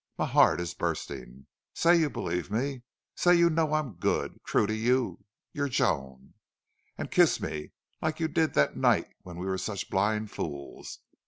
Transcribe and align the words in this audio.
My 0.17 0.25
heart 0.25 0.59
is 0.59 0.73
bursting.... 0.73 1.45
Say 1.75 1.95
you 1.97 2.09
believe 2.09 2.49
me! 2.49 2.81
Say 3.13 3.35
you 3.35 3.51
know 3.51 3.75
I'm 3.75 3.97
good 3.97 4.39
true 4.47 4.65
to 4.65 4.73
you 4.73 5.25
your 5.53 5.69
Joan!... 5.69 6.33
And 6.97 7.11
kiss 7.11 7.39
me 7.39 7.73
like 8.01 8.19
you 8.19 8.27
did 8.27 8.55
that 8.55 8.75
night 8.75 9.09
when 9.21 9.37
we 9.37 9.45
were 9.45 9.59
such 9.59 9.91
blind 9.91 10.31
fools. 10.31 11.01